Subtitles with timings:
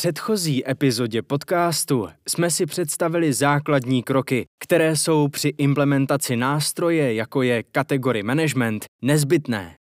[0.00, 7.62] předchozí epizodě podcastu jsme si představili základní kroky, které jsou při implementaci nástroje, jako je
[7.62, 9.74] kategory management, nezbytné.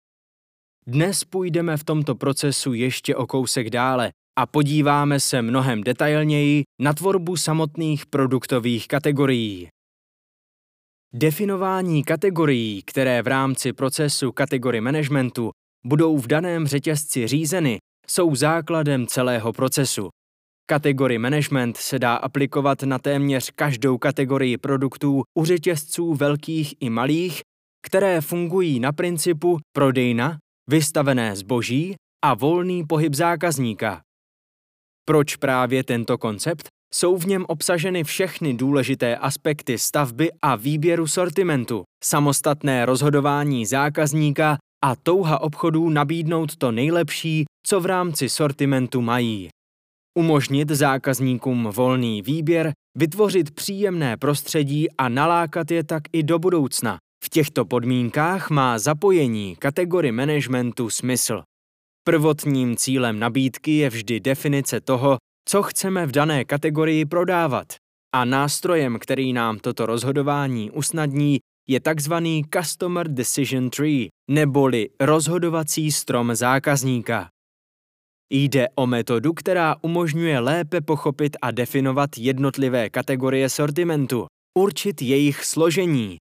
[0.87, 6.93] Dnes půjdeme v tomto procesu ještě o kousek dále a podíváme se mnohem detailněji na
[6.93, 9.69] tvorbu samotných produktových kategorií.
[11.15, 15.51] Definování kategorií, které v rámci procesu kategory managementu
[15.87, 17.79] budou v daném řetězci řízeny,
[18.11, 20.09] jsou základem celého procesu.
[20.69, 27.41] Kategory management se dá aplikovat na téměř každou kategorii produktů u řetězců velkých i malých,
[27.87, 30.39] které fungují na principu prodejna,
[30.71, 34.01] vystavené zboží a volný pohyb zákazníka.
[35.05, 36.69] Proč právě tento koncept?
[36.95, 44.97] Jsou v něm obsaženy všechny důležité aspekty stavby a výběru sortimentu, samostatné rozhodování zákazníka a
[44.97, 49.49] touha obchodů nabídnout to nejlepší, co v rámci sortimentu mají.
[50.19, 56.99] Umožnit zákazníkům volný výběr, vytvořit příjemné prostředí a nalákat je tak i do budoucna.
[57.25, 61.43] V těchto podmínkách má zapojení kategory managementu smysl.
[62.05, 65.17] Prvotním cílem nabídky je vždy definice toho,
[65.49, 67.67] co chceme v dané kategorii prodávat.
[68.15, 71.39] A nástrojem, který nám toto rozhodování usnadní,
[71.69, 77.29] je takzvaný Customer Decision Tree, neboli rozhodovací strom zákazníka.
[78.31, 84.27] Jde o metodu, která umožňuje lépe pochopit a definovat jednotlivé kategorie sortimentu,
[84.59, 86.17] určit jejich složení.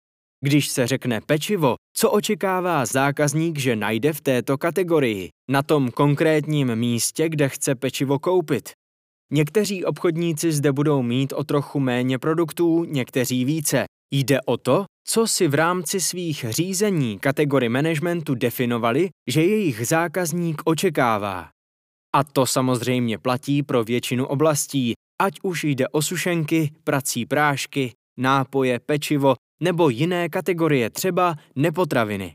[0.43, 6.75] Když se řekne pečivo, co očekává zákazník, že najde v této kategorii, na tom konkrétním
[6.75, 8.69] místě, kde chce pečivo koupit.
[9.31, 13.85] Někteří obchodníci zde budou mít o trochu méně produktů, někteří více.
[14.11, 20.61] Jde o to, co si v rámci svých řízení kategory managementu definovali, že jejich zákazník
[20.65, 21.49] očekává.
[22.15, 28.79] A to samozřejmě platí pro většinu oblastí, ať už jde o sušenky, prací prášky, nápoje,
[28.79, 32.33] pečivo nebo jiné kategorie, třeba nepotraviny.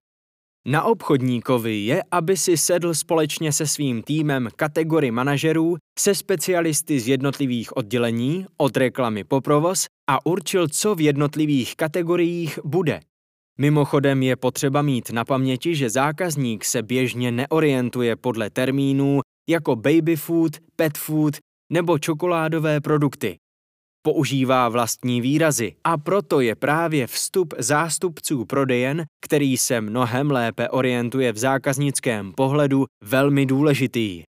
[0.69, 7.09] Na obchodníkovi je, aby si sedl společně se svým týmem kategorii manažerů se specialisty z
[7.09, 13.01] jednotlivých oddělení, od reklamy po provoz a určil, co v jednotlivých kategoriích bude.
[13.59, 20.17] Mimochodem je potřeba mít na paměti, že zákazník se běžně neorientuje podle termínů jako baby
[20.17, 21.37] food, pet food
[21.73, 23.37] nebo čokoládové produkty.
[24.03, 31.33] Používá vlastní výrazy a proto je právě vstup zástupců prodejen, který se mnohem lépe orientuje
[31.33, 34.23] v zákaznickém pohledu, velmi důležitý.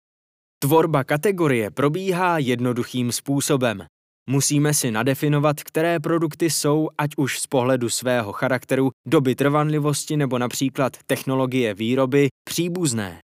[0.63, 3.87] Tvorba kategorie probíhá jednoduchým způsobem.
[4.31, 10.39] Musíme si nadefinovat, které produkty jsou, ať už z pohledu svého charakteru, doby trvanlivosti nebo
[10.39, 13.19] například technologie výroby, příbuzné.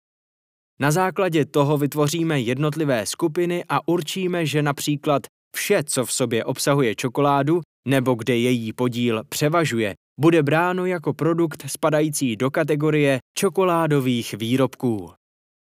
[0.80, 5.22] Na základě toho vytvoříme jednotlivé skupiny a určíme, že například
[5.56, 11.64] vše, co v sobě obsahuje čokoládu nebo kde její podíl převažuje, bude bráno jako produkt
[11.66, 15.12] spadající do kategorie čokoládových výrobků.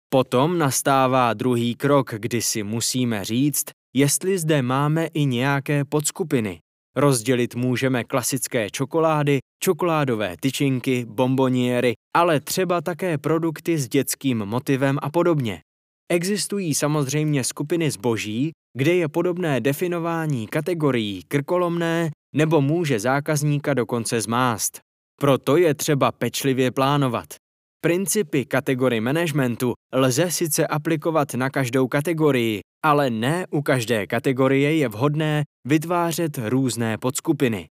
[0.08, 6.58] Potom nastává druhý krok, kdy si musíme říct, jestli zde máme i nějaké podskupiny.
[6.96, 15.10] Rozdělit můžeme klasické čokolády, čokoládové tyčinky, bomboniery, ale třeba také produkty s dětským motivem a
[15.10, 15.60] podobně.
[16.08, 24.80] Existují samozřejmě skupiny zboží, kde je podobné definování kategorií krkolomné nebo může zákazníka dokonce zmást.
[25.20, 27.26] Proto je třeba pečlivě plánovat.
[27.80, 34.88] Principy kategorii managementu lze sice aplikovat na každou kategorii, ale ne u každé kategorie je
[34.88, 37.68] vhodné vytvářet různé podskupiny.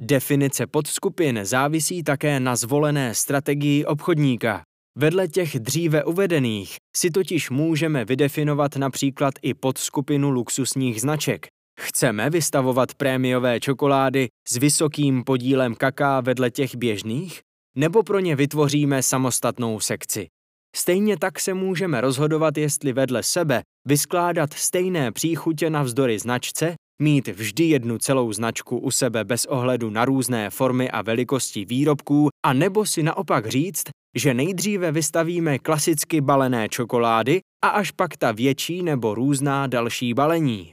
[0.00, 4.62] Definice podskupin závisí také na zvolené strategii obchodníka.
[4.98, 11.46] Vedle těch dříve uvedených si totiž můžeme vydefinovat například i podskupinu luxusních značek.
[11.80, 17.40] Chceme vystavovat prémiové čokolády s vysokým podílem kaká vedle těch běžných?
[17.76, 20.28] Nebo pro ně vytvoříme samostatnou sekci?
[20.76, 27.64] Stejně tak se můžeme rozhodovat, jestli vedle sebe vyskládat stejné příchutě navzdory značce, mít vždy
[27.64, 32.86] jednu celou značku u sebe bez ohledu na různé formy a velikosti výrobků, a nebo
[32.86, 33.84] si naopak říct,
[34.16, 40.72] že nejdříve vystavíme klasicky balené čokolády a až pak ta větší nebo různá další balení.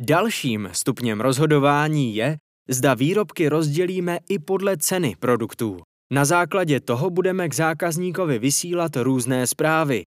[0.00, 2.36] Dalším stupněm rozhodování je,
[2.68, 5.80] zda výrobky rozdělíme i podle ceny produktů.
[6.12, 10.02] Na základě toho budeme k zákazníkovi vysílat různé zprávy.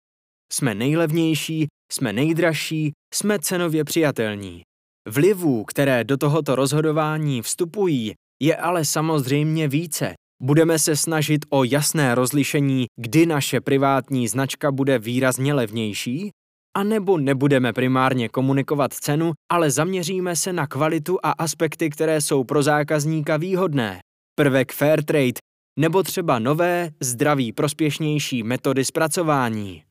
[0.52, 4.62] Jsme nejlevnější, jsme nejdražší, jsme cenově přijatelní.
[5.08, 8.12] Vlivů, které do tohoto rozhodování vstupují,
[8.42, 10.14] je ale samozřejmě více.
[10.42, 16.30] Budeme se snažit o jasné rozlišení, kdy naše privátní značka bude výrazně levnější,
[16.76, 22.44] a nebo nebudeme primárně komunikovat cenu, ale zaměříme se na kvalitu a aspekty, které jsou
[22.44, 24.00] pro zákazníka výhodné.
[24.34, 29.82] Prvek fair trade nebo třeba nové, zdraví prospěšnější metody zpracování.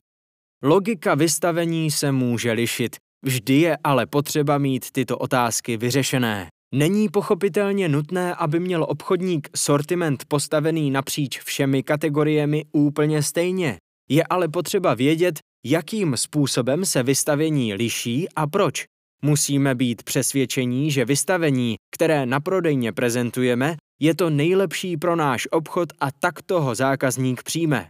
[0.63, 2.95] Logika vystavení se může lišit,
[3.25, 6.48] vždy je ale potřeba mít tyto otázky vyřešené.
[6.75, 13.77] Není pochopitelně nutné, aby měl obchodník sortiment postavený napříč všemi kategoriemi úplně stejně.
[14.10, 18.86] Je ale potřeba vědět, jakým způsobem se vystavení liší a proč.
[19.24, 25.89] Musíme být přesvědčení, že vystavení, které na prodejně prezentujeme, je to nejlepší pro náš obchod
[26.00, 27.89] a tak toho zákazník přijme.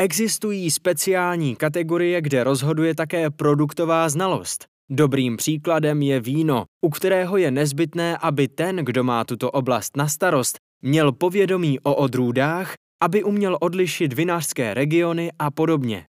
[0.00, 4.64] Existují speciální kategorie, kde rozhoduje také produktová znalost.
[4.90, 10.08] Dobrým příkladem je víno, u kterého je nezbytné, aby ten, kdo má tuto oblast na
[10.08, 16.04] starost, měl povědomí o odrůdách, aby uměl odlišit vinařské regiony a podobně.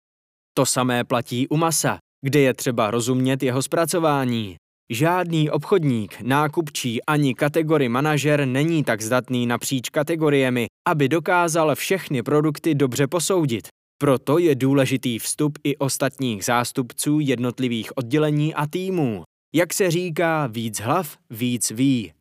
[0.53, 4.55] To samé platí u masa, kde je třeba rozumět jeho zpracování.
[4.91, 12.75] Žádný obchodník, nákupčí ani kategorii manažer není tak zdatný napříč kategoriemi, aby dokázal všechny produkty
[12.75, 13.67] dobře posoudit.
[13.97, 19.23] Proto je důležitý vstup i ostatních zástupců jednotlivých oddělení a týmů.
[19.55, 22.13] Jak se říká, víc hlav, víc ví.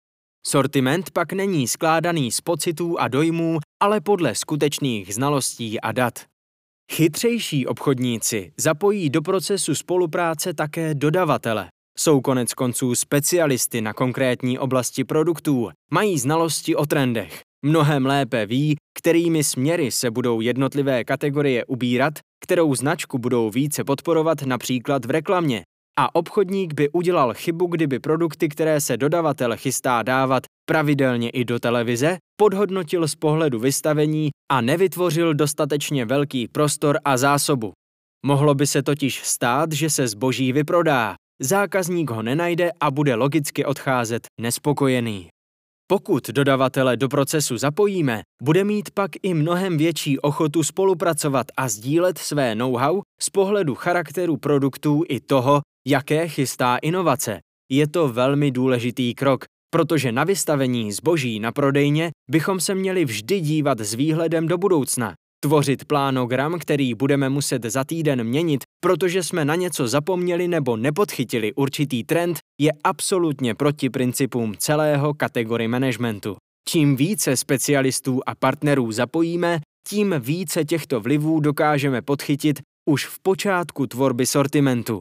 [0.47, 6.19] Sortiment pak není skládaný z pocitů a dojmů, ale podle skutečných znalostí a dat.
[6.93, 11.69] Chytřejší obchodníci zapojí do procesu spolupráce také dodavatele.
[12.01, 17.41] Jsou konec konců specialisty na konkrétní oblasti produktů, mají znalosti o trendech.
[17.65, 22.15] Mnohem lépe ví, kterými směry se budou jednotlivé kategorie ubírat,
[22.45, 25.63] kterou značku budou více podporovat například v reklamě.
[25.99, 31.59] A obchodník by udělal chybu, kdyby produkty, které se dodavatel chystá dávat pravidelně i do
[31.59, 37.73] televize, podhodnotil z pohledu vystavení a nevytvořil dostatečně velký prostor a zásobu.
[38.27, 43.65] Mohlo by se totiž stát, že se zboží vyprodá, zákazník ho nenajde a bude logicky
[43.65, 45.29] odcházet nespokojený.
[45.91, 52.19] Pokud dodavatele do procesu zapojíme, bude mít pak i mnohem větší ochotu spolupracovat a sdílet
[52.19, 57.39] své know-how z pohledu charakteru produktů i toho, jaké chystá inovace.
[57.71, 63.41] Je to velmi důležitý krok, protože na vystavení zboží na prodejně bychom se měli vždy
[63.41, 65.15] dívat s výhledem do budoucna.
[65.41, 71.53] Tvořit plánogram, který budeme muset za týden měnit, protože jsme na něco zapomněli nebo nepodchytili
[71.55, 76.37] určitý trend, je absolutně proti principům celého kategory managementu.
[76.69, 83.87] Čím více specialistů a partnerů zapojíme, tím více těchto vlivů dokážeme podchytit už v počátku
[83.87, 85.01] tvorby sortimentu.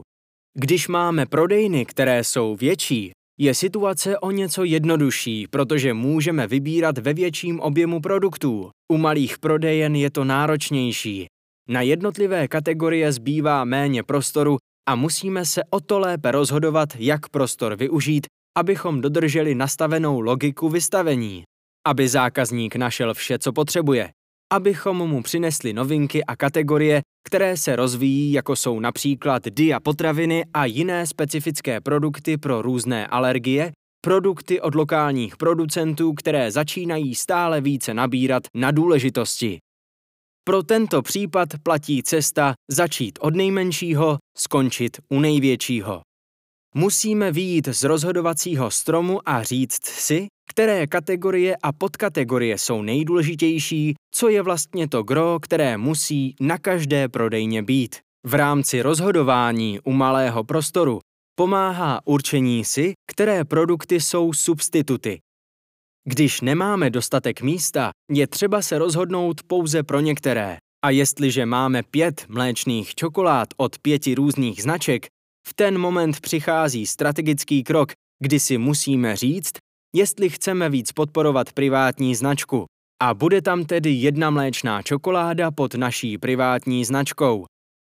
[0.58, 7.14] Když máme prodejny, které jsou větší, je situace o něco jednodušší, protože můžeme vybírat ve
[7.14, 8.70] větším objemu produktů.
[8.92, 11.26] U malých prodejen je to náročnější.
[11.68, 14.56] Na jednotlivé kategorie zbývá méně prostoru
[14.88, 18.26] a musíme se o to lépe rozhodovat, jak prostor využít,
[18.58, 21.42] abychom dodrželi nastavenou logiku vystavení.
[21.86, 24.10] Aby zákazník našel vše, co potřebuje
[24.52, 30.64] abychom mu přinesli novinky a kategorie, které se rozvíjí, jako jsou například dia potraviny a
[30.64, 38.42] jiné specifické produkty pro různé alergie, produkty od lokálních producentů, které začínají stále více nabírat
[38.54, 39.58] na důležitosti.
[40.44, 46.00] Pro tento případ platí cesta začít od nejmenšího, skončit u největšího.
[46.74, 54.28] Musíme výjít z rozhodovacího stromu a říct si, které kategorie a podkategorie jsou nejdůležitější, co
[54.28, 57.96] je vlastně to gro, které musí na každé prodejně být.
[58.26, 60.98] V rámci rozhodování u malého prostoru
[61.38, 65.18] pomáhá určení si, které produkty jsou substituty.
[66.08, 70.56] Když nemáme dostatek místa, je třeba se rozhodnout pouze pro některé.
[70.84, 75.06] A jestliže máme pět mléčných čokolád od pěti různých značek,
[75.48, 79.52] v ten moment přichází strategický krok, kdy si musíme říct,
[79.96, 82.64] jestli chceme víc podporovat privátní značku.
[83.02, 87.44] A bude tam tedy jedna mléčná čokoláda pod naší privátní značkou.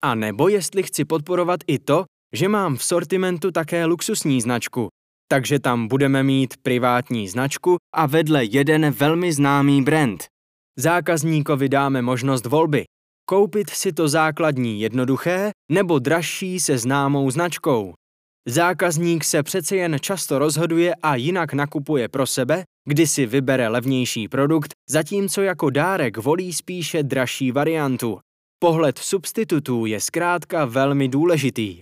[0.04, 4.88] A nebo jestli chci podporovat i to, že mám v sortimentu také luxusní značku.
[5.28, 10.24] Takže tam budeme mít privátní značku a vedle jeden velmi známý brand.
[10.78, 12.84] Zákazníkovi dáme možnost volby.
[13.30, 17.94] Koupit si to základní jednoduché nebo dražší se známou značkou.
[18.48, 24.28] Zákazník se přece jen často rozhoduje a jinak nakupuje pro sebe, kdy si vybere levnější
[24.28, 28.18] produkt, zatímco jako dárek volí spíše dražší variantu.
[28.58, 31.80] Pohled substitutů je zkrátka velmi důležitý.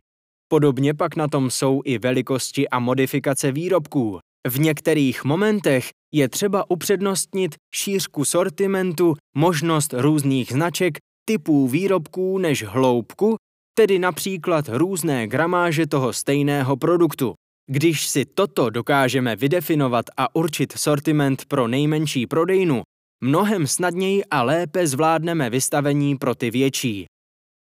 [0.48, 4.18] Podobně pak na tom jsou i velikosti a modifikace výrobků.
[4.48, 13.36] V některých momentech je třeba upřednostnit šířku sortimentu, možnost různých značek, typů výrobků než hloubku
[13.78, 17.34] tedy například různé gramáže toho stejného produktu.
[17.70, 22.82] Když si toto dokážeme vydefinovat a určit sortiment pro nejmenší prodejnu,
[23.24, 27.06] mnohem snadněji a lépe zvládneme vystavení pro ty větší.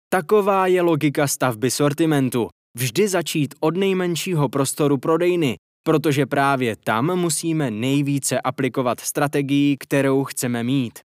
[0.08, 2.48] Taková je logika stavby sortimentu.
[2.76, 10.64] Vždy začít od nejmenšího prostoru prodejny, protože právě tam musíme nejvíce aplikovat strategii, kterou chceme
[10.64, 10.98] mít.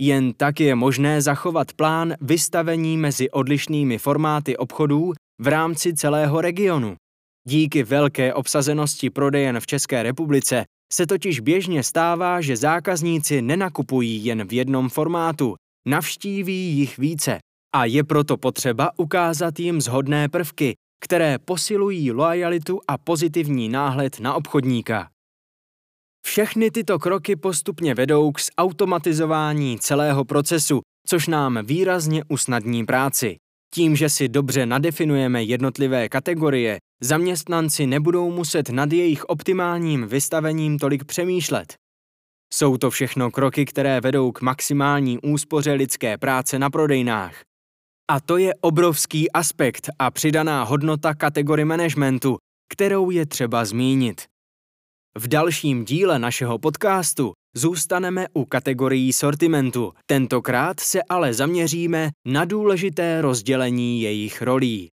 [0.00, 6.96] Jen tak je možné zachovat plán vystavení mezi odlišnými formáty obchodů v rámci celého regionu.
[7.48, 14.48] Díky velké obsazenosti prodejen v České republice se totiž běžně stává, že zákazníci nenakupují jen
[14.48, 15.54] v jednom formátu,
[15.88, 17.38] navštíví jich více.
[17.74, 20.74] A je proto potřeba ukázat jim zhodné prvky,
[21.04, 25.08] které posilují loajalitu a pozitivní náhled na obchodníka.
[26.26, 33.36] Všechny tyto kroky postupně vedou k zautomatizování celého procesu, což nám výrazně usnadní práci.
[33.74, 41.04] Tím, že si dobře nadefinujeme jednotlivé kategorie, zaměstnanci nebudou muset nad jejich optimálním vystavením tolik
[41.04, 41.74] přemýšlet.
[42.54, 47.40] Jsou to všechno kroky, které vedou k maximální úspoře lidské práce na prodejnách.
[48.10, 52.36] A to je obrovský aspekt a přidaná hodnota kategorie managementu,
[52.72, 54.35] kterou je třeba zmínit.
[55.18, 59.92] V dalším díle našeho podcastu zůstaneme u kategorií sortimentu.
[60.06, 64.88] Tentokrát se ale zaměříme na důležité rozdělení jejich rolí.